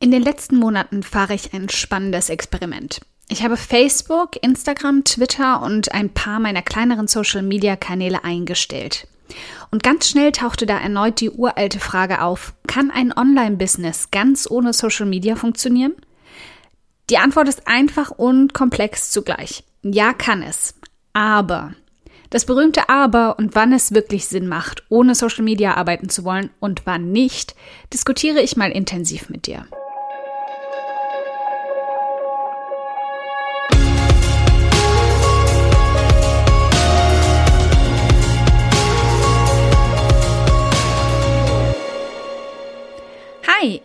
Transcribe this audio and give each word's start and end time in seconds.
In 0.00 0.12
den 0.12 0.22
letzten 0.22 0.56
Monaten 0.56 1.02
fahre 1.02 1.34
ich 1.34 1.52
ein 1.52 1.68
spannendes 1.68 2.28
Experiment. 2.28 3.00
Ich 3.28 3.42
habe 3.42 3.56
Facebook, 3.56 4.40
Instagram, 4.40 5.02
Twitter 5.02 5.60
und 5.60 5.92
ein 5.92 6.10
paar 6.10 6.38
meiner 6.38 6.62
kleineren 6.62 7.08
Social-Media-Kanäle 7.08 8.22
eingestellt. 8.22 9.08
Und 9.72 9.82
ganz 9.82 10.08
schnell 10.08 10.30
tauchte 10.30 10.66
da 10.66 10.78
erneut 10.78 11.20
die 11.20 11.30
uralte 11.30 11.80
Frage 11.80 12.22
auf, 12.22 12.54
kann 12.68 12.92
ein 12.92 13.12
Online-Business 13.12 14.12
ganz 14.12 14.48
ohne 14.48 14.72
Social 14.72 15.06
Media 15.06 15.34
funktionieren? 15.34 15.96
Die 17.10 17.18
Antwort 17.18 17.48
ist 17.48 17.66
einfach 17.66 18.10
und 18.10 18.54
komplex 18.54 19.10
zugleich. 19.10 19.64
Ja, 19.82 20.12
kann 20.12 20.42
es. 20.42 20.74
Aber 21.12 21.74
das 22.30 22.46
berühmte 22.46 22.88
Aber 22.88 23.36
und 23.38 23.56
wann 23.56 23.72
es 23.72 23.92
wirklich 23.92 24.26
Sinn 24.26 24.46
macht, 24.46 24.84
ohne 24.90 25.16
Social 25.16 25.42
Media 25.42 25.74
arbeiten 25.74 26.08
zu 26.08 26.24
wollen 26.24 26.50
und 26.60 26.82
wann 26.86 27.10
nicht, 27.10 27.56
diskutiere 27.92 28.40
ich 28.40 28.56
mal 28.56 28.70
intensiv 28.70 29.28
mit 29.28 29.46
dir. 29.46 29.66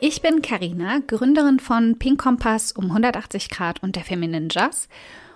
Ich 0.06 0.22
bin 0.22 0.42
Karina, 0.42 1.00
Gründerin 1.08 1.62
von 1.62 1.98
Pink 1.98 2.20
Kompass 2.20 2.74
um 2.74 2.88
180 2.88 3.50
Grad 3.50 3.82
und 3.82 3.96
der 3.96 4.04
Feminine 4.04 4.50
Jazz 4.52 4.90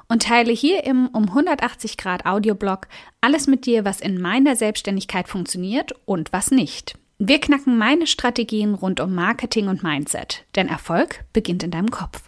und 0.09 0.23
teile 0.23 0.51
hier 0.51 0.83
im 0.83 1.07
um 1.07 1.29
180 1.29 1.95
Grad 1.95 2.25
Audioblog 2.25 2.89
alles 3.21 3.47
mit 3.47 3.65
dir, 3.65 3.85
was 3.85 4.01
in 4.01 4.19
meiner 4.19 4.57
Selbstständigkeit 4.57 5.29
funktioniert 5.29 5.93
und 6.03 6.33
was 6.33 6.51
nicht. 6.51 6.95
Wir 7.17 7.39
knacken 7.39 7.77
meine 7.77 8.07
Strategien 8.07 8.73
rund 8.73 8.99
um 8.99 9.15
Marketing 9.15 9.69
und 9.69 9.83
Mindset, 9.83 10.43
denn 10.57 10.67
Erfolg 10.67 11.23
beginnt 11.31 11.63
in 11.63 11.71
deinem 11.71 11.89
Kopf. 11.89 12.23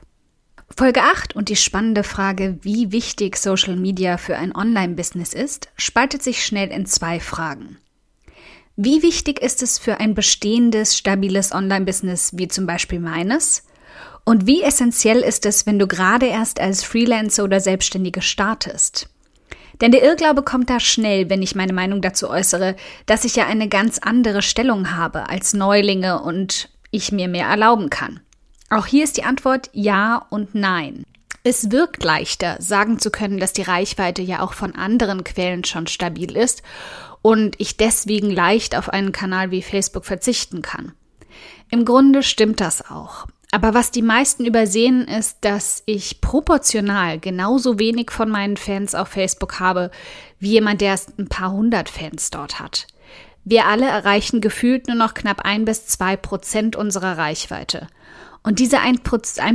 Folge 0.77 1.01
8 1.01 1.35
und 1.35 1.49
die 1.49 1.57
spannende 1.57 2.05
Frage, 2.05 2.57
wie 2.61 2.93
wichtig 2.93 3.35
Social 3.35 3.75
Media 3.75 4.15
für 4.15 4.37
ein 4.37 4.55
Online-Business 4.55 5.33
ist, 5.33 5.67
spaltet 5.75 6.23
sich 6.23 6.45
schnell 6.45 6.69
in 6.69 6.85
zwei 6.85 7.19
Fragen. 7.19 7.79
Wie 8.81 9.03
wichtig 9.03 9.41
ist 9.41 9.61
es 9.61 9.77
für 9.77 9.99
ein 9.99 10.13
bestehendes, 10.13 10.97
stabiles 10.97 11.51
Online-Business 11.51 12.31
wie 12.37 12.47
zum 12.47 12.65
Beispiel 12.65 13.01
meines? 13.01 13.65
Und 14.23 14.47
wie 14.47 14.61
essentiell 14.63 15.19
ist 15.19 15.45
es, 15.45 15.65
wenn 15.65 15.79
du 15.79 15.85
gerade 15.85 16.27
erst 16.27 16.61
als 16.61 16.85
Freelancer 16.85 17.43
oder 17.43 17.59
Selbstständige 17.59 18.21
startest? 18.21 19.09
Denn 19.81 19.91
der 19.91 20.01
Irrglaube 20.01 20.43
kommt 20.43 20.69
da 20.69 20.79
schnell, 20.79 21.29
wenn 21.29 21.41
ich 21.41 21.55
meine 21.55 21.73
Meinung 21.73 22.01
dazu 22.01 22.29
äußere, 22.29 22.77
dass 23.05 23.25
ich 23.25 23.35
ja 23.35 23.47
eine 23.47 23.67
ganz 23.67 23.99
andere 23.99 24.41
Stellung 24.41 24.95
habe 24.95 25.27
als 25.27 25.53
Neulinge 25.53 26.21
und 26.21 26.69
ich 26.89 27.11
mir 27.11 27.27
mehr 27.27 27.47
erlauben 27.47 27.89
kann. 27.89 28.21
Auch 28.69 28.85
hier 28.85 29.03
ist 29.03 29.17
die 29.17 29.23
Antwort 29.23 29.69
ja 29.73 30.25
und 30.29 30.55
nein. 30.55 31.03
Es 31.43 31.69
wirkt 31.69 32.03
leichter, 32.03 32.55
sagen 32.59 32.97
zu 32.97 33.11
können, 33.11 33.39
dass 33.39 33.51
die 33.51 33.61
Reichweite 33.61 34.21
ja 34.21 34.41
auch 34.41 34.53
von 34.53 34.75
anderen 34.75 35.25
Quellen 35.25 35.65
schon 35.65 35.87
stabil 35.87 36.37
ist 36.37 36.63
und 37.21 37.59
ich 37.59 37.77
deswegen 37.77 38.29
leicht 38.29 38.77
auf 38.77 38.89
einen 38.89 39.11
Kanal 39.11 39.51
wie 39.51 39.61
Facebook 39.61 40.05
verzichten 40.05 40.61
kann. 40.61 40.93
Im 41.69 41.85
Grunde 41.85 42.23
stimmt 42.23 42.61
das 42.61 42.89
auch. 42.89 43.27
Aber 43.51 43.73
was 43.73 43.89
die 43.91 44.03
meisten 44.03 44.45
übersehen, 44.45 45.07
ist, 45.07 45.37
dass 45.41 45.81
ich 45.85 46.21
proportional 46.21 47.19
genauso 47.19 47.79
wenig 47.79 48.11
von 48.11 48.29
meinen 48.29 48.57
Fans 48.57 48.93
auf 48.93 49.07
Facebook 49.07 49.59
habe, 49.59 49.89
wie 50.39 50.51
jemand, 50.51 50.81
der 50.81 50.89
erst 50.89 51.17
ein 51.17 51.27
paar 51.27 51.51
hundert 51.51 51.89
Fans 51.89 52.29
dort 52.29 52.59
hat. 52.59 52.85
Wir 53.43 53.65
alle 53.65 53.87
erreichen 53.87 54.41
gefühlt 54.41 54.87
nur 54.87 54.97
noch 54.97 55.15
knapp 55.15 55.41
ein 55.41 55.65
bis 55.65 55.87
zwei 55.87 56.15
Prozent 56.15 56.75
unserer 56.75 57.17
Reichweite. 57.17 57.87
Und 58.43 58.59
diese 58.59 58.79
ein, 58.79 58.99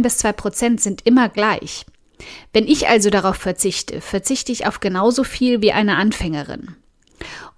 bis 0.03 0.19
zwei 0.19 0.33
Prozent 0.33 0.81
sind 0.81 1.07
immer 1.07 1.29
gleich. 1.29 1.87
Wenn 2.53 2.67
ich 2.67 2.89
also 2.89 3.11
darauf 3.11 3.37
verzichte, 3.37 4.01
verzichte 4.01 4.51
ich 4.51 4.67
auf 4.67 4.81
genauso 4.81 5.23
viel 5.23 5.63
wie 5.63 5.73
eine 5.73 5.97
Anfängerin. 5.97 6.75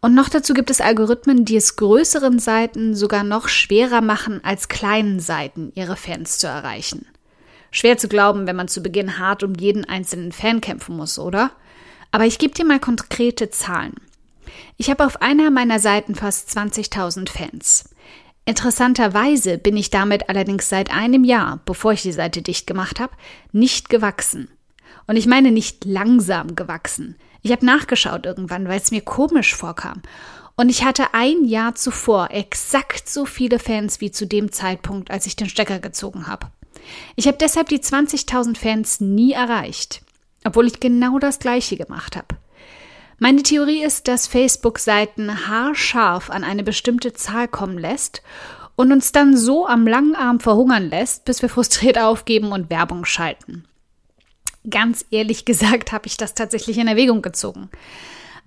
Und 0.01 0.15
noch 0.15 0.29
dazu 0.29 0.55
gibt 0.55 0.71
es 0.71 0.81
Algorithmen, 0.81 1.45
die 1.45 1.57
es 1.57 1.77
größeren 1.77 2.39
Seiten 2.39 2.95
sogar 2.95 3.25
noch 3.25 3.49
schwerer 3.49 4.01
machen, 4.01 4.41
als 4.45 4.69
kleinen 4.69 5.21
Seiten 5.21 5.73
ihre 5.75 5.97
Fans 5.97 6.39
zu 6.39 6.47
erreichen. 6.47 7.07
Schwer 7.71 7.99
zu 7.99 8.09
glauben, 8.09 8.47
wenn 8.47 8.57
man 8.57 8.69
zu 8.69 8.83
Beginn 8.83 9.19
hart 9.19 9.43
um 9.43 9.55
jeden 9.55 9.85
einzelnen 9.85 10.33
Fan 10.33 10.61
kämpfen 10.61 10.97
muss, 10.97 11.19
oder? 11.19 11.51
Aber 12.11 12.25
ich 12.25 12.39
gebe 12.39 12.55
dir 12.55 12.65
mal 12.65 12.81
konkrete 12.81 13.51
Zahlen. 13.51 13.95
Ich 14.77 14.91
habe 14.91 15.05
auf 15.05 15.21
einer 15.21 15.51
meiner 15.51 15.81
Seiten 15.81 16.15
fast 16.15 16.57
20.000 16.57 17.29
Fans. 17.29 17.91
Interessanterweise 18.45 19.59
bin 19.59 19.77
ich 19.77 19.91
damit 19.91 20.29
allerdings 20.29 20.69
seit 20.69 20.93
einem 20.93 21.25
Jahr, 21.25 21.61
bevor 21.67 21.93
ich 21.93 22.03
die 22.03 22.13
Seite 22.13 22.43
dicht 22.43 22.67
gemacht 22.67 23.01
habe, 23.01 23.13
nicht 23.53 23.89
gewachsen. 23.89 24.49
Und 25.09 25.17
ich 25.17 25.27
meine 25.27 25.51
nicht 25.51 25.85
langsam 25.85 26.55
gewachsen. 26.55 27.17
Ich 27.47 27.53
habe 27.53 27.65
nachgeschaut 27.65 28.27
irgendwann, 28.27 28.67
weil 28.67 28.81
es 28.81 28.91
mir 28.91 29.03
komisch 29.03 29.55
vorkam. 29.55 30.03
Und 30.57 30.69
ich 30.69 30.85
hatte 30.85 31.15
ein 31.15 31.45
Jahr 31.45 31.77
zuvor 31.77 32.33
exakt 32.33 33.09
so 33.09 33.25
viele 33.25 33.61
Fans 33.61 34.01
wie 34.01 34.11
zu 34.11 34.27
dem 34.27 34.51
Zeitpunkt, 34.51 35.13
als 35.13 35.27
ich 35.27 35.37
den 35.37 35.49
Stecker 35.49 35.79
gezogen 35.79 36.27
habe. 36.27 36.49
Ich 37.15 37.29
habe 37.29 37.39
deshalb 37.39 37.69
die 37.69 37.79
20.000 37.79 38.57
Fans 38.57 39.01
nie 39.01 39.31
erreicht, 39.31 40.03
obwohl 40.43 40.67
ich 40.67 40.81
genau 40.81 41.21
das 41.21 41.39
gleiche 41.39 41.77
gemacht 41.77 42.17
habe. 42.17 42.35
Meine 43.21 43.45
Theorie 43.45 43.85
ist, 43.85 44.09
dass 44.09 44.27
Facebook 44.27 44.81
Seiten 44.81 45.47
haarscharf 45.47 46.31
an 46.31 46.43
eine 46.43 46.65
bestimmte 46.65 47.13
Zahl 47.13 47.47
kommen 47.47 47.79
lässt 47.79 48.23
und 48.75 48.91
uns 48.91 49.13
dann 49.13 49.37
so 49.37 49.69
am 49.69 49.87
langen 49.87 50.17
Arm 50.17 50.41
verhungern 50.41 50.91
lässt, 50.91 51.25
bis 51.25 51.43
wir 51.43 51.49
frustriert 51.49 51.97
aufgeben 51.97 52.51
und 52.51 52.71
Werbung 52.71 53.05
schalten. 53.05 53.69
Ganz 54.69 55.05
ehrlich 55.11 55.45
gesagt 55.45 55.93
habe 55.93 56.07
ich 56.07 56.17
das 56.17 56.35
tatsächlich 56.35 56.79
in 56.79 56.89
Erwägung 56.89 57.23
gezogen. 57.23 57.71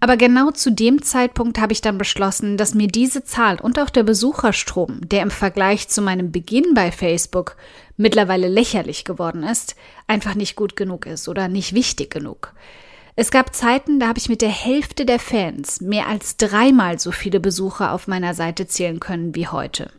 Aber 0.02 0.16
genau 0.16 0.52
zu 0.52 0.72
dem 0.72 1.02
Zeitpunkt 1.02 1.60
habe 1.60 1.74
ich 1.74 1.82
dann 1.82 1.98
beschlossen, 1.98 2.56
dass 2.56 2.74
mir 2.74 2.88
diese 2.88 3.24
Zahl 3.24 3.60
und 3.60 3.80
auch 3.80 3.90
der 3.90 4.04
Besucherstrom, 4.04 5.02
der 5.10 5.22
im 5.22 5.32
Vergleich 5.32 5.90
zu 5.90 6.02
meinem 6.02 6.32
Beginn 6.32 6.74
bei 6.74 6.92
Facebook 6.92 7.58
mittlerweile 7.98 8.48
lächerlich 8.48 9.04
geworden 9.04 9.44
ist, 9.44 9.76
einfach 10.08 10.36
nicht 10.36 10.56
gut 10.56 10.78
genug 10.78 11.06
ist 11.06 11.28
oder 11.28 11.50
nicht 11.50 11.74
wichtig 11.74 12.12
genug. 12.12 12.54
Es 13.18 13.32
gab 13.32 13.54
Zeiten, 13.54 14.00
da 14.00 14.08
habe 14.08 14.20
ich 14.20 14.30
mit 14.30 14.42
der 14.42 14.50
Hälfte 14.50 15.06
der 15.06 15.20
Fans 15.20 15.82
mehr 15.82 16.08
als 16.08 16.38
dreimal 16.38 16.98
so 17.00 17.12
viele 17.12 17.42
Besucher 17.42 17.92
auf 17.92 18.08
meiner 18.08 18.34
Seite 18.34 18.68
zählen 18.68 19.02
können 19.02 19.36
wie 19.36 19.48
heute. 19.48 19.92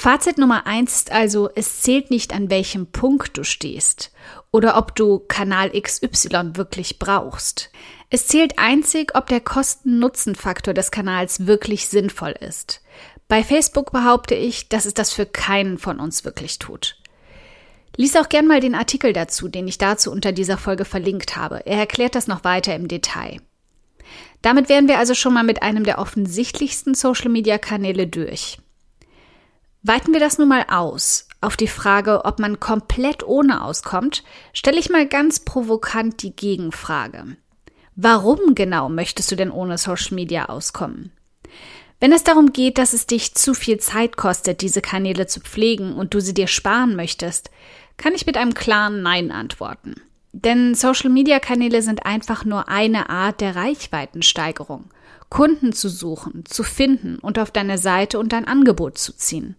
Fazit 0.00 0.38
Nummer 0.38 0.64
eins 0.64 0.94
ist 0.94 1.10
also, 1.10 1.50
es 1.56 1.82
zählt 1.82 2.12
nicht 2.12 2.32
an 2.32 2.50
welchem 2.50 2.86
Punkt 2.86 3.36
du 3.36 3.42
stehst 3.42 4.12
oder 4.52 4.76
ob 4.76 4.94
du 4.94 5.18
Kanal 5.18 5.70
XY 5.70 6.52
wirklich 6.54 7.00
brauchst. 7.00 7.72
Es 8.08 8.28
zählt 8.28 8.60
einzig, 8.60 9.16
ob 9.16 9.26
der 9.26 9.40
Kosten-Nutzen-Faktor 9.40 10.72
des 10.72 10.92
Kanals 10.92 11.48
wirklich 11.48 11.88
sinnvoll 11.88 12.30
ist. 12.38 12.80
Bei 13.26 13.42
Facebook 13.42 13.90
behaupte 13.90 14.36
ich, 14.36 14.68
dass 14.68 14.86
es 14.86 14.94
das 14.94 15.12
für 15.12 15.26
keinen 15.26 15.78
von 15.78 15.98
uns 15.98 16.24
wirklich 16.24 16.60
tut. 16.60 16.96
Lies 17.96 18.14
auch 18.14 18.28
gern 18.28 18.46
mal 18.46 18.60
den 18.60 18.76
Artikel 18.76 19.12
dazu, 19.12 19.48
den 19.48 19.66
ich 19.66 19.78
dazu 19.78 20.12
unter 20.12 20.30
dieser 20.30 20.58
Folge 20.58 20.84
verlinkt 20.84 21.36
habe. 21.36 21.66
Er 21.66 21.78
erklärt 21.78 22.14
das 22.14 22.28
noch 22.28 22.44
weiter 22.44 22.72
im 22.76 22.86
Detail. 22.86 23.38
Damit 24.42 24.68
wären 24.68 24.86
wir 24.86 24.98
also 24.98 25.14
schon 25.14 25.34
mal 25.34 25.42
mit 25.42 25.64
einem 25.64 25.82
der 25.82 25.98
offensichtlichsten 25.98 26.94
Social-Media-Kanäle 26.94 28.06
durch. 28.06 28.58
Weiten 29.88 30.12
wir 30.12 30.20
das 30.20 30.36
nun 30.36 30.48
mal 30.48 30.66
aus 30.68 31.28
auf 31.40 31.56
die 31.56 31.68
Frage, 31.68 32.24
ob 32.24 32.40
man 32.40 32.60
komplett 32.60 33.26
ohne 33.26 33.64
auskommt, 33.64 34.24
stelle 34.52 34.78
ich 34.78 34.90
mal 34.90 35.06
ganz 35.06 35.40
provokant 35.40 36.22
die 36.22 36.34
Gegenfrage. 36.34 37.36
Warum 37.94 38.54
genau 38.54 38.88
möchtest 38.88 39.30
du 39.30 39.36
denn 39.36 39.50
ohne 39.50 39.78
Social 39.78 40.14
Media 40.14 40.46
auskommen? 40.46 41.12
Wenn 42.00 42.12
es 42.12 42.22
darum 42.22 42.52
geht, 42.52 42.76
dass 42.76 42.92
es 42.92 43.06
dich 43.06 43.34
zu 43.34 43.54
viel 43.54 43.78
Zeit 43.78 44.16
kostet, 44.16 44.60
diese 44.60 44.82
Kanäle 44.82 45.26
zu 45.26 45.40
pflegen 45.40 45.94
und 45.94 46.12
du 46.12 46.20
sie 46.20 46.34
dir 46.34 46.48
sparen 46.48 46.94
möchtest, 46.94 47.50
kann 47.96 48.14
ich 48.14 48.26
mit 48.26 48.36
einem 48.36 48.54
klaren 48.54 49.02
Nein 49.02 49.30
antworten. 49.30 49.94
Denn 50.32 50.74
Social-Media-Kanäle 50.74 51.82
sind 51.82 52.04
einfach 52.04 52.44
nur 52.44 52.68
eine 52.68 53.10
Art 53.10 53.40
der 53.40 53.56
Reichweitensteigerung. 53.56 54.90
Kunden 55.30 55.72
zu 55.72 55.88
suchen, 55.88 56.44
zu 56.46 56.62
finden 56.62 57.18
und 57.18 57.38
auf 57.38 57.50
deine 57.50 57.78
Seite 57.78 58.18
und 58.18 58.32
dein 58.32 58.46
Angebot 58.46 58.98
zu 58.98 59.16
ziehen. 59.16 59.56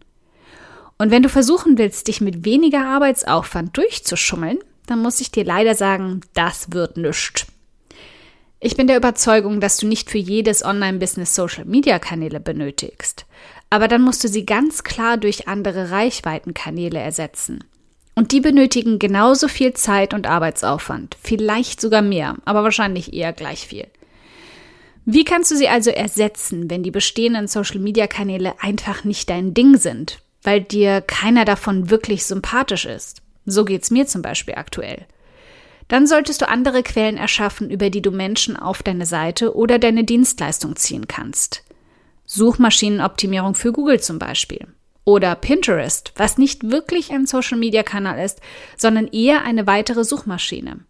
Und 1.00 1.12
wenn 1.12 1.24
du 1.24 1.30
versuchen 1.30 1.78
willst, 1.78 2.10
dich 2.10 2.20
mit 2.20 2.44
weniger 2.46 2.86
Arbeitsaufwand 2.86 3.76
durchzuschummeln, 3.78 4.60
dann 4.86 5.02
muss 5.02 5.22
ich 5.22 5.32
dir 5.32 5.46
leider 5.46 5.74
sagen, 5.74 6.22
das 6.34 6.74
wird 6.74 6.98
nischt. 6.98 7.48
Ich 8.60 8.76
bin 8.76 8.88
der 8.88 8.98
Überzeugung, 8.98 9.62
dass 9.62 9.78
du 9.78 9.88
nicht 9.88 10.10
für 10.10 10.18
jedes 10.18 10.66
Online-Business 10.66 11.34
Social-Media-Kanäle 11.34 12.42
benötigst. 12.42 13.26
Aber 13.70 13.88
dann 13.88 14.02
musst 14.02 14.26
du 14.26 14.28
sie 14.28 14.46
ganz 14.46 14.84
klar 14.84 15.16
durch 15.16 15.48
andere 15.48 15.92
Reichweitenkanäle 15.92 17.00
ersetzen. 17.00 17.64
Und 18.16 18.34
die 18.34 18.42
benötigen 18.42 19.00
genauso 19.00 19.48
viel 19.48 19.74
Zeit 19.76 20.14
und 20.14 20.28
Arbeitsaufwand, 20.28 21.16
vielleicht 21.24 21.80
sogar 21.80 22.02
mehr, 22.02 22.36
aber 22.44 22.64
wahrscheinlich 22.64 23.14
eher 23.14 23.32
gleich 23.32 23.66
viel. 23.66 23.88
Wie 25.06 25.24
kannst 25.24 25.52
du 25.52 25.56
sie 25.56 25.70
also 25.70 25.92
ersetzen, 25.92 26.70
wenn 26.70 26.84
die 26.84 26.92
bestehenden 26.92 27.48
Social-Media-Kanäle 27.48 28.56
einfach 28.60 29.06
nicht 29.06 29.30
dein 29.30 29.54
Ding 29.54 29.78
sind? 29.78 30.20
Weil 30.44 30.62
dir 30.62 31.02
keiner 31.02 31.46
davon 31.46 31.90
wirklich 31.90 32.26
sympathisch 32.26 32.86
ist. 32.86 33.22
So 33.46 33.66
geht's 33.66 33.92
mir 33.92 34.08
zum 34.08 34.22
Beispiel 34.22 34.56
aktuell. 34.56 35.06
Dann 35.88 36.06
solltest 36.06 36.42
du 36.42 36.48
andere 36.48 36.84
Quellen 36.84 37.18
erschaffen, 37.18 37.70
über 37.70 37.90
die 37.90 38.02
du 38.02 38.12
Menschen 38.12 38.56
auf 38.56 38.84
deine 38.84 39.06
Seite 39.06 39.56
oder 39.56 39.80
deine 39.80 40.04
Dienstleistung 40.04 40.76
ziehen 40.76 41.08
kannst. 41.08 41.64
Suchmaschinenoptimierung 42.26 43.56
für 43.56 43.72
Google 43.72 44.00
zum 44.00 44.20
Beispiel. 44.20 44.68
Oder 45.04 45.34
Pinterest, 45.34 46.14
was 46.16 46.38
nicht 46.38 46.70
wirklich 46.70 47.12
ein 47.12 47.26
Social-Media-Kanal 47.26 48.24
ist, 48.24 48.40
sondern 48.78 49.08
eher 49.08 49.44
eine 49.44 49.66
weitere 49.66 50.04
Suchmaschine. 50.04 50.82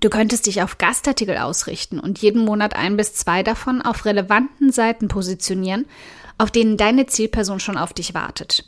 Du 0.00 0.10
könntest 0.10 0.46
dich 0.46 0.62
auf 0.62 0.78
Gastartikel 0.78 1.36
ausrichten 1.36 2.00
und 2.00 2.18
jeden 2.18 2.44
Monat 2.44 2.74
ein 2.74 2.96
bis 2.96 3.14
zwei 3.14 3.44
davon 3.44 3.82
auf 3.82 4.04
relevanten 4.04 4.72
Seiten 4.72 5.06
positionieren, 5.06 5.86
auf 6.42 6.50
denen 6.50 6.76
deine 6.76 7.06
Zielperson 7.06 7.60
schon 7.60 7.78
auf 7.78 7.92
dich 7.92 8.14
wartet. 8.14 8.64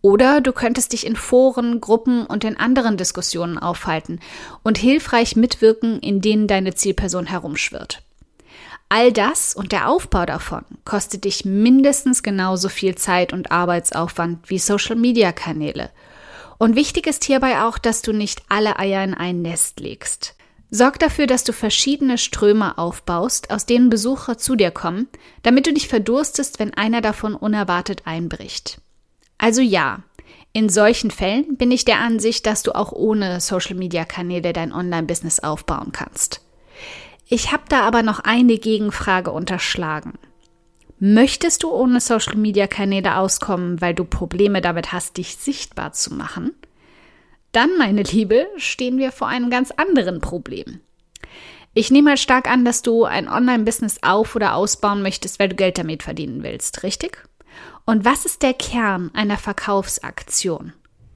Oder 0.00 0.40
du 0.40 0.52
könntest 0.52 0.92
dich 0.92 1.04
in 1.04 1.16
Foren, 1.16 1.80
Gruppen 1.80 2.24
und 2.24 2.44
in 2.44 2.56
anderen 2.56 2.96
Diskussionen 2.96 3.58
aufhalten 3.58 4.20
und 4.62 4.78
hilfreich 4.78 5.34
mitwirken, 5.34 5.98
in 5.98 6.20
denen 6.20 6.46
deine 6.46 6.72
Zielperson 6.72 7.26
herumschwirrt. 7.26 8.02
All 8.88 9.12
das 9.12 9.56
und 9.56 9.72
der 9.72 9.88
Aufbau 9.88 10.24
davon 10.24 10.64
kostet 10.84 11.24
dich 11.24 11.44
mindestens 11.44 12.22
genauso 12.22 12.68
viel 12.68 12.94
Zeit 12.94 13.32
und 13.32 13.50
Arbeitsaufwand 13.50 14.48
wie 14.48 14.60
Social-Media-Kanäle. 14.60 15.90
Und 16.58 16.76
wichtig 16.76 17.08
ist 17.08 17.24
hierbei 17.24 17.60
auch, 17.62 17.78
dass 17.78 18.02
du 18.02 18.12
nicht 18.12 18.42
alle 18.48 18.78
Eier 18.78 19.02
in 19.02 19.14
ein 19.14 19.42
Nest 19.42 19.80
legst. 19.80 20.36
Sorg 20.70 20.98
dafür, 21.00 21.26
dass 21.26 21.42
du 21.42 21.52
verschiedene 21.52 22.16
Ströme 22.16 22.78
aufbaust, 22.78 23.50
aus 23.50 23.66
denen 23.66 23.90
Besucher 23.90 24.38
zu 24.38 24.54
dir 24.54 24.70
kommen, 24.70 25.08
damit 25.42 25.66
du 25.66 25.72
dich 25.72 25.88
verdurstest, 25.88 26.60
wenn 26.60 26.74
einer 26.74 27.00
davon 27.00 27.34
unerwartet 27.34 28.02
einbricht. 28.04 28.80
Also 29.36 29.62
ja, 29.62 30.04
in 30.52 30.68
solchen 30.68 31.10
Fällen 31.10 31.56
bin 31.56 31.70
ich 31.70 31.84
der 31.84 31.98
Ansicht, 31.98 32.46
dass 32.46 32.62
du 32.62 32.74
auch 32.74 32.92
ohne 32.92 33.40
Social-Media-Kanäle 33.40 34.52
dein 34.52 34.72
Online-Business 34.72 35.40
aufbauen 35.40 35.92
kannst. 35.92 36.40
Ich 37.28 37.52
habe 37.52 37.64
da 37.68 37.82
aber 37.82 38.02
noch 38.02 38.20
eine 38.20 38.58
Gegenfrage 38.58 39.30
unterschlagen. 39.30 40.18
Möchtest 40.98 41.62
du 41.62 41.70
ohne 41.70 42.00
Social-Media-Kanäle 42.00 43.16
auskommen, 43.16 43.80
weil 43.80 43.94
du 43.94 44.04
Probleme 44.04 44.60
damit 44.60 44.92
hast, 44.92 45.16
dich 45.16 45.36
sichtbar 45.36 45.92
zu 45.92 46.14
machen? 46.14 46.52
Dann, 47.52 47.76
meine 47.78 48.02
Liebe, 48.02 48.48
stehen 48.56 48.98
wir 48.98 49.12
vor 49.12 49.28
einem 49.28 49.50
ganz 49.50 49.70
anderen 49.72 50.20
Problem. 50.20 50.80
Ich 51.72 51.90
nehme 51.90 52.10
mal 52.10 52.16
stark 52.16 52.50
an, 52.50 52.64
dass 52.64 52.82
du 52.82 53.04
ein 53.04 53.28
Online-Business 53.28 54.02
auf- 54.02 54.34
oder 54.34 54.54
ausbauen 54.54 55.02
möchtest, 55.02 55.38
weil 55.38 55.48
du 55.48 55.56
Geld 55.56 55.78
damit 55.78 56.02
verdienen 56.02 56.42
willst, 56.42 56.82
richtig? 56.82 57.24
Und 57.86 58.04
was 58.04 58.24
ist 58.24 58.42
der 58.42 58.54
Kern 58.54 59.10
einer 59.14 59.38
Verkaufsaktion? 59.38 60.72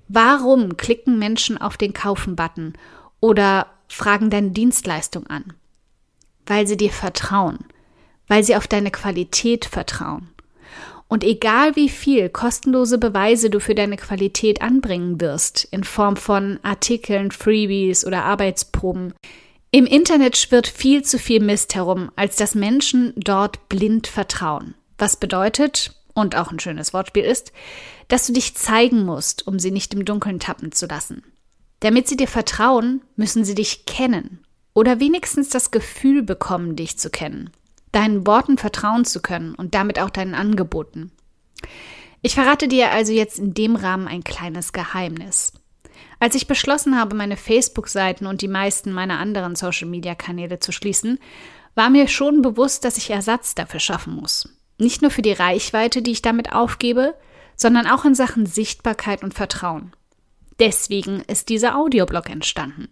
Warum 0.09 0.77
klicken 0.77 1.19
Menschen 1.19 1.59
auf 1.59 1.77
den 1.77 1.93
Kaufen-Button 1.93 2.75
oder 3.21 3.67
fragen 3.89 4.31
deine 4.31 4.51
Dienstleistung 4.51 5.27
an? 5.27 5.55
Weil 6.47 6.67
sie 6.67 6.77
dir 6.77 6.91
vertrauen, 6.91 7.59
weil 8.29 8.45
sie 8.45 8.57
auf 8.57 8.69
deine 8.69 8.91
Qualität 8.91 9.65
vertrauen. 9.65 10.34
Und 11.09 11.23
egal 11.23 11.77
wie 11.77 11.89
viel 11.89 12.29
kostenlose 12.29 12.99
Beweise 12.99 13.51
du 13.51 13.61
für 13.61 13.75
deine 13.75 13.97
Qualität 13.97 14.63
anbringen 14.63 15.21
wirst, 15.21 15.65
in 15.71 15.85
Form 15.85 16.17
von 16.17 16.59
Artikeln, 16.63 17.31
Freebies 17.31 18.07
oder 18.07 18.25
Arbeitsproben, 18.25 19.15
im 19.71 19.87
Internet 19.87 20.37
schwirrt 20.37 20.69
viel 20.69 21.03
zu 21.03 21.19
viel 21.19 21.41
Mist 21.41 21.75
herum, 21.75 22.11
als 22.17 22.37
dass 22.37 22.55
Menschen 22.55 23.13
dort 23.17 23.69
blind 23.69 24.07
vertrauen. 24.07 24.75
Was 24.99 25.17
bedeutet, 25.17 25.95
und 26.15 26.37
auch 26.37 26.51
ein 26.51 26.61
schönes 26.61 26.95
Wortspiel 26.95 27.25
ist, 27.25 27.53
dass 28.09 28.27
du 28.27 28.33
dich 28.33 28.55
zeigen 28.55 29.05
musst, 29.05 29.47
um 29.47 29.59
sie 29.59 29.73
nicht 29.73 29.93
im 29.95 30.05
Dunkeln 30.05 30.39
tappen 30.39 30.73
zu 30.73 30.87
lassen. 30.87 31.23
Damit 31.81 32.09
sie 32.09 32.17
dir 32.17 32.29
vertrauen, 32.29 33.03
müssen 33.17 33.45
sie 33.45 33.55
dich 33.55 33.85
kennen 33.85 34.45
oder 34.73 35.01
wenigstens 35.01 35.49
das 35.49 35.71
Gefühl 35.71 36.23
bekommen, 36.23 36.77
dich 36.77 36.99
zu 36.99 37.11
kennen 37.11 37.51
deinen 37.95 38.27
Worten 38.27 38.59
vertrauen 38.59 39.05
zu 39.05 39.21
können 39.21 39.55
und 39.55 39.75
damit 39.75 39.99
auch 39.99 40.11
deinen 40.11 40.35
Angeboten. 40.35 41.13
Ich 42.23 42.35
verrate 42.35 42.69
dir 42.69 42.91
also 42.91 43.13
jetzt 43.13 43.39
in 43.39 43.55
dem 43.55 43.77
Rahmen 43.77 44.09
ein 44.09 44.25
kleines 44.25 44.73
Geheimnis. 44.73 45.53
Als 46.21 46.35
ich 46.35 46.47
beschlossen 46.47 46.99
habe, 46.99 47.15
meine 47.15 47.37
Facebook-Seiten 47.37 48.27
und 48.27 48.41
die 48.41 48.49
meisten 48.49 48.93
meiner 48.93 49.19
anderen 49.19 49.57
Social-Media-Kanäle 49.57 50.59
zu 50.59 50.73
schließen, 50.73 51.19
war 51.75 51.91
mir 51.91 52.09
schon 52.09 52.41
bewusst, 52.41 52.85
dass 52.85 52.97
ich 52.97 53.11
Ersatz 53.11 53.55
dafür 53.55 53.81
schaffen 53.81 54.15
muss. 54.15 54.49
Nicht 54.79 55.03
nur 55.03 55.11
für 55.11 55.23
die 55.23 55.33
Reichweite, 55.33 56.03
die 56.03 56.13
ich 56.13 56.23
damit 56.23 56.53
aufgebe, 56.53 57.15
sondern 57.57 57.87
auch 57.87 58.05
in 58.05 58.15
Sachen 58.15 58.47
Sichtbarkeit 58.47 59.23
und 59.23 59.35
Vertrauen. 59.35 59.93
Deswegen 60.59 61.21
ist 61.21 61.49
dieser 61.49 61.77
Audioblog 61.77 62.31
entstanden. 62.31 62.89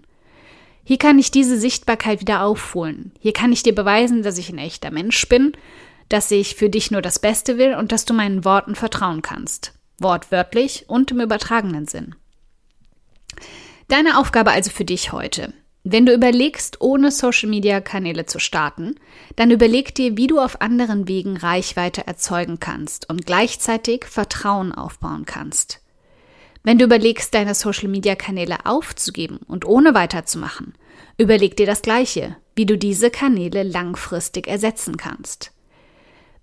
Hier 0.85 0.99
kann 0.99 1.19
ich 1.19 1.31
diese 1.31 1.59
Sichtbarkeit 1.59 2.21
wieder 2.21 2.43
aufholen. 2.43 3.13
Hier 3.21 3.33
kann 3.33 3.53
ich 3.53 3.63
dir 3.63 3.75
beweisen, 3.75 4.23
dass 4.23 4.39
ich 4.39 4.51
ein 4.51 4.59
echter 4.59 4.91
Mensch 4.91 5.29
bin, 5.29 5.53
dass 6.09 6.31
ich 6.31 6.57
für 6.57 6.69
dich 6.69 6.91
nur 6.91 7.03
das 7.03 7.19
Beste 7.19 7.57
will 7.59 7.75
und 7.75 7.93
dass 7.93 8.05
du 8.05 8.15
meinen 8.15 8.45
Worten 8.45 8.75
vertrauen 8.75 9.23
kannst. 9.23 9.73
Wortwörtlich 9.99 10.85
und 10.89 11.11
im 11.11 11.21
übertragenen 11.21 11.87
Sinn. 11.87 12.15
Deine 13.89 14.19
Aufgabe 14.19 14.51
also 14.51 14.71
für 14.71 14.85
dich 14.85 15.13
heute. 15.13 15.53
Wenn 15.85 16.07
du 16.07 16.15
überlegst, 16.15 16.81
ohne 16.81 17.11
Social-Media-Kanäle 17.11 18.27
zu 18.27 18.39
starten, 18.39 18.95
dann 19.35 19.51
überleg 19.51 19.95
dir, 19.95 20.17
wie 20.17 20.29
du 20.29 20.39
auf 20.39 20.61
anderen 20.61 21.09
Wegen 21.09 21.37
Reichweite 21.37 22.07
erzeugen 22.07 22.61
kannst 22.61 23.11
und 23.11 23.27
gleichzeitig 23.27 24.05
Vertrauen 24.05 24.73
aufbauen 24.73 25.25
kannst. 25.27 25.82
Wenn 26.65 26.79
du 26.79 26.85
überlegst, 26.85 27.35
deine 27.35 27.55
Social-Media-Kanäle 27.55 28.67
aufzugeben 28.67 29.39
und 29.49 29.65
ohne 29.65 29.95
weiterzumachen, 29.95 30.75
überleg 31.19 31.57
dir 31.57 31.67
das 31.67 31.83
Gleiche, 31.83 32.37
wie 32.55 32.67
du 32.67 32.79
diese 32.79 33.11
Kanäle 33.11 33.65
langfristig 33.65 34.47
ersetzen 34.47 34.97
kannst. 34.97 35.53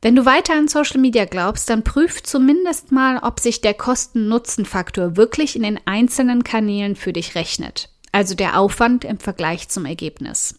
Wenn 0.01 0.15
du 0.15 0.25
weiter 0.25 0.53
an 0.53 0.67
Social 0.69 0.99
Media 0.99 1.25
glaubst, 1.25 1.69
dann 1.69 1.83
prüf 1.83 2.23
zumindest 2.23 2.91
mal, 2.91 3.19
ob 3.21 3.39
sich 3.39 3.59
der 3.61 3.73
Kosten-Nutzen-Faktor 3.73 5.17
wirklich 5.17 5.55
in 5.55 5.63
den 5.63 5.79
einzelnen 5.85 6.43
Kanälen 6.43 6.95
für 6.95 7.11
dich 7.11 7.35
rechnet, 7.35 7.89
also 8.13 8.33
der 8.33 8.59
Aufwand 8.59 9.03
im 9.03 9.19
Vergleich 9.19 9.67
zum 9.67 9.85
Ergebnis. 9.85 10.55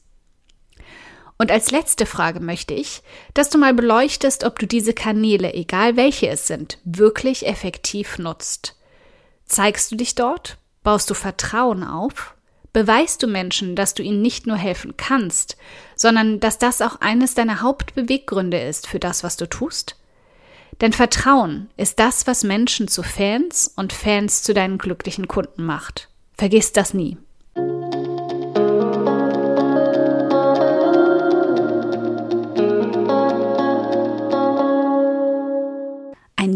Und 1.38 1.50
als 1.50 1.70
letzte 1.70 2.04
Frage 2.04 2.40
möchte 2.40 2.74
ich, 2.74 3.02
dass 3.32 3.48
du 3.48 3.56
mal 3.56 3.72
beleuchtest, 3.72 4.44
ob 4.44 4.58
du 4.58 4.66
diese 4.66 4.92
Kanäle, 4.92 5.54
egal 5.54 5.96
welche 5.96 6.28
es 6.28 6.46
sind, 6.46 6.78
wirklich 6.84 7.46
effektiv 7.46 8.18
nutzt. 8.18 8.76
Zeigst 9.50 9.90
du 9.90 9.96
dich 9.96 10.14
dort? 10.14 10.58
Baust 10.84 11.10
du 11.10 11.14
Vertrauen 11.14 11.82
auf? 11.82 12.36
Beweist 12.72 13.20
du 13.20 13.26
Menschen, 13.26 13.74
dass 13.74 13.94
du 13.94 14.02
ihnen 14.04 14.22
nicht 14.22 14.46
nur 14.46 14.56
helfen 14.56 14.96
kannst, 14.96 15.56
sondern 15.96 16.38
dass 16.38 16.58
das 16.58 16.80
auch 16.80 17.00
eines 17.00 17.34
deiner 17.34 17.60
Hauptbeweggründe 17.60 18.60
ist 18.60 18.86
für 18.86 19.00
das, 19.00 19.24
was 19.24 19.36
du 19.36 19.48
tust? 19.48 19.96
Denn 20.80 20.92
Vertrauen 20.92 21.68
ist 21.76 21.98
das, 21.98 22.28
was 22.28 22.44
Menschen 22.44 22.86
zu 22.86 23.02
Fans 23.02 23.72
und 23.74 23.92
Fans 23.92 24.44
zu 24.44 24.54
deinen 24.54 24.78
glücklichen 24.78 25.26
Kunden 25.26 25.64
macht. 25.64 26.08
Vergiss 26.34 26.72
das 26.72 26.94
nie. 26.94 27.18